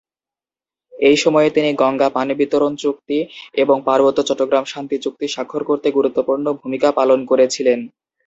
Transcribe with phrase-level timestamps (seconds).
[0.93, 3.17] এই সময়ে তিনি গঙ্গা পানি বিতরণ চুক্তি
[3.55, 7.79] এবং পার্বত্য চট্টগ্রাম শান্তি চুক্তি স্বাক্ষর করতে গুরুত্বপূর্ণ ভূমিকা পালন করেছিলেন।